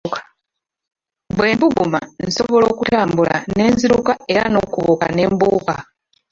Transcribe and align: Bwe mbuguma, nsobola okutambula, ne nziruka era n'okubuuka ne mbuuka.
Bwe 1.35 1.49
mbuguma, 1.55 1.99
nsobola 2.27 2.65
okutambula, 2.73 3.35
ne 3.55 3.65
nziruka 3.73 4.13
era 4.33 4.43
n'okubuuka 4.49 5.07
ne 5.11 5.23
mbuuka. 5.31 5.75